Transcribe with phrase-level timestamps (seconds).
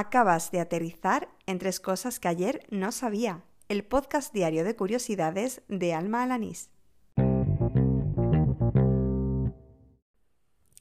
[0.00, 3.42] Acabas de aterrizar en tres cosas que ayer no sabía.
[3.68, 6.70] El podcast diario de curiosidades de Alma Alanís.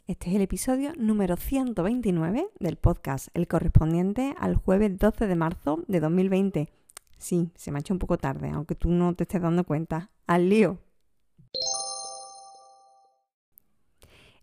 [0.05, 5.83] Este es el episodio número 129 del podcast, el correspondiente al jueves 12 de marzo
[5.87, 6.69] de 2020.
[7.17, 10.11] Sí, se me ha hecho un poco tarde, aunque tú no te estés dando cuenta.
[10.27, 10.77] ¡Al lío!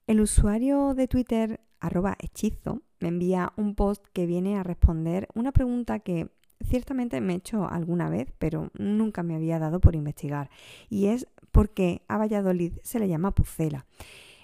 [0.08, 5.52] El usuario de Twitter, arroba hechizo, me envía un post que viene a responder una
[5.52, 6.28] pregunta que
[6.64, 10.50] ciertamente me he hecho alguna vez, pero nunca me había dado por investigar.
[10.88, 13.86] Y es por qué a Valladolid se le llama Pucela.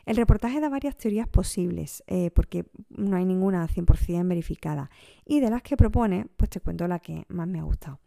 [0.06, 4.90] El reportaje da varias teorías posibles, eh, porque no hay ninguna 100% verificada.
[5.24, 8.00] Y de las que propone, pues te cuento la que más me ha gustado.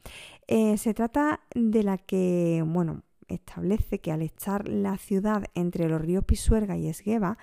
[0.48, 6.02] Eh, se trata de la que, bueno, establece que al estar la ciudad entre los
[6.02, 7.38] ríos Pisuerga y Esgueva,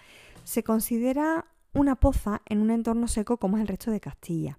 [0.44, 4.58] se considera una poza en un entorno seco como es el resto de Castilla.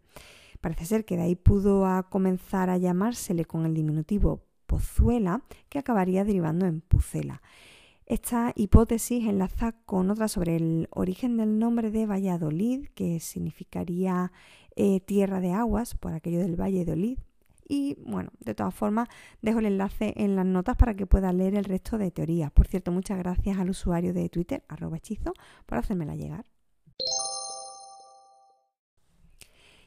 [0.62, 6.24] Parece ser que de ahí pudo comenzar a llamársele con el diminutivo Pozuela, que acabaría
[6.24, 7.42] derivando en Pucela.
[8.06, 14.32] Esta hipótesis enlaza con otra sobre el origen del nombre de Valladolid, que significaría
[14.76, 17.20] eh, tierra de aguas, por aquello del Valle de Olid,
[17.68, 19.08] y bueno, de todas formas,
[19.42, 22.52] dejo el enlace en las notas para que pueda leer el resto de teorías.
[22.52, 25.34] Por cierto, muchas gracias al usuario de Twitter, arroba hechizo,
[25.66, 26.46] por hacérmela llegar.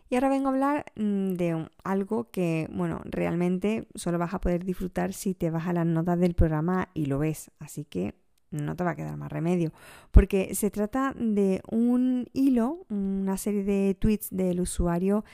[0.09, 4.65] Y ahora vengo a hablar mm, de algo que, bueno, realmente solo vas a poder
[4.65, 7.51] disfrutar si te vas a las notas del programa y lo ves.
[7.59, 8.15] Así que
[8.51, 9.73] no te va a quedar más remedio.
[10.11, 15.25] Porque se trata de un hilo, una serie de tweets del usuario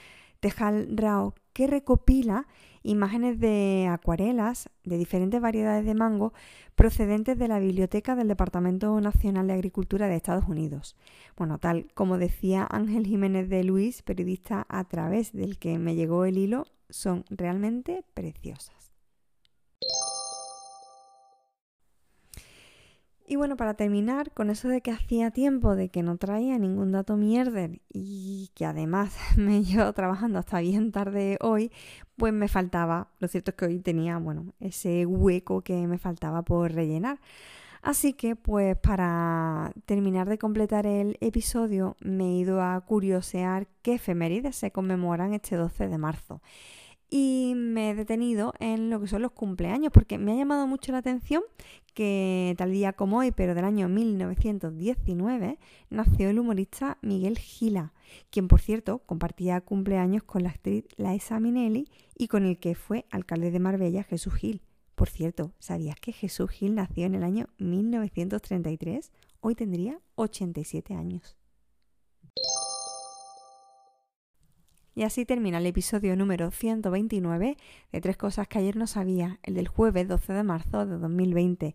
[0.40, 2.46] Tejal Rao que recopila
[2.82, 6.32] imágenes de acuarelas de diferentes variedades de mango
[6.74, 10.96] procedentes de la biblioteca del Departamento Nacional de Agricultura de Estados Unidos.
[11.36, 16.24] Bueno, tal como decía Ángel Jiménez de Luis, periodista a través del que me llegó
[16.24, 18.92] el hilo, son realmente preciosas.
[23.30, 26.90] Y bueno, para terminar, con eso de que hacía tiempo de que no traía ningún
[26.90, 31.70] dato mierder y que además me llevo trabajando hasta bien tarde hoy,
[32.16, 36.42] pues me faltaba, lo cierto es que hoy tenía, bueno, ese hueco que me faltaba
[36.42, 37.20] por rellenar.
[37.82, 43.94] Así que pues para terminar de completar el episodio me he ido a curiosear qué
[43.94, 46.42] efemérides se conmemoran este 12 de marzo
[47.10, 47.54] y
[47.96, 51.42] detenido en lo que son los cumpleaños porque me ha llamado mucho la atención
[51.94, 55.58] que tal día como hoy, pero del año 1919,
[55.90, 57.92] nació el humorista Miguel Gila,
[58.30, 63.06] quien por cierto compartía cumpleaños con la actriz Laisa Minelli y con el que fue
[63.10, 64.62] alcalde de Marbella Jesús Gil.
[64.94, 69.12] Por cierto, ¿sabías que Jesús Gil nació en el año 1933?
[69.40, 71.36] Hoy tendría 87 años.
[75.00, 77.56] Y así termina el episodio número 129
[77.90, 81.74] de Tres Cosas que ayer no sabía, el del jueves 12 de marzo de 2020.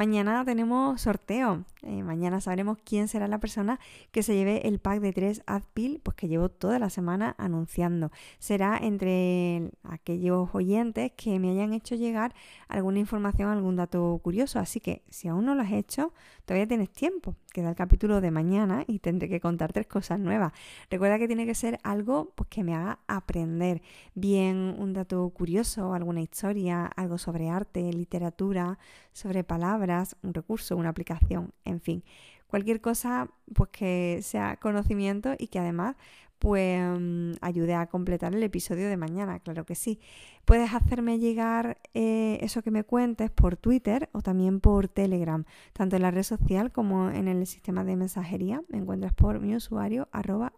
[0.00, 1.66] Mañana tenemos sorteo.
[1.82, 3.78] Eh, mañana sabremos quién será la persona
[4.12, 8.10] que se lleve el pack de tres Adpil, pues que llevo toda la semana anunciando.
[8.38, 12.34] Será entre aquellos oyentes que me hayan hecho llegar
[12.68, 14.58] alguna información, algún dato curioso.
[14.58, 16.14] Así que si aún no lo has hecho,
[16.46, 17.36] todavía tienes tiempo.
[17.52, 20.52] Queda el capítulo de mañana y tendré que contar tres cosas nuevas.
[20.88, 23.82] Recuerda que tiene que ser algo pues, que me haga aprender.
[24.14, 28.78] Bien un dato curioso, alguna historia, algo sobre arte, literatura,
[29.12, 29.89] sobre palabras,
[30.22, 32.04] un recurso, una aplicación, en fin,
[32.46, 35.96] cualquier cosa pues que sea conocimiento y que además
[36.40, 40.00] pues mm, ayude a completar el episodio de mañana, claro que sí.
[40.46, 45.96] Puedes hacerme llegar eh, eso que me cuentes por Twitter o también por Telegram, tanto
[45.96, 48.62] en la red social como en el sistema de mensajería.
[48.68, 50.54] Me encuentras por mi usuario arroba.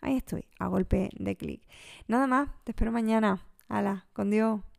[0.00, 1.62] Ahí estoy, a golpe de clic.
[2.06, 3.40] Nada más, te espero mañana.
[3.68, 4.75] Hala, con Dios.